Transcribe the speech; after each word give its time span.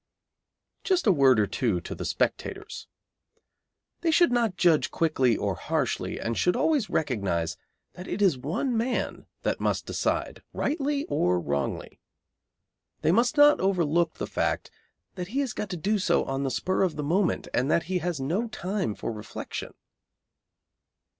Just 0.83 1.05
a 1.05 1.11
word 1.11 1.39
or 1.39 1.45
two 1.45 1.79
to 1.81 1.93
the 1.93 2.05
spectators. 2.05 2.87
They 3.99 4.09
should 4.09 4.31
not 4.31 4.57
judge 4.57 4.89
quickly 4.89 5.37
or 5.37 5.53
harshly, 5.53 6.19
and 6.19 6.35
should 6.35 6.55
always 6.55 6.89
recognise 6.89 7.55
that 7.93 8.07
it 8.07 8.19
is 8.19 8.35
one 8.35 8.75
man 8.75 9.27
that 9.43 9.59
must 9.59 9.85
decide, 9.85 10.41
rightly 10.53 11.05
or 11.05 11.39
wrongly. 11.39 11.99
They 13.03 13.11
must 13.11 13.37
not 13.37 13.59
overlook 13.59 14.15
the 14.15 14.25
fact 14.25 14.71
that 15.13 15.27
he 15.27 15.39
has 15.41 15.53
got 15.53 15.69
to 15.69 15.77
do 15.77 15.99
so 15.99 16.23
on 16.25 16.41
the 16.41 16.49
spur 16.49 16.81
of 16.81 16.95
the 16.95 17.03
moment, 17.03 17.47
and 17.53 17.69
that 17.69 17.83
he 17.83 17.99
has 17.99 18.19
no 18.19 18.47
time 18.47 18.95
for 18.95 19.11
reflection. 19.11 19.75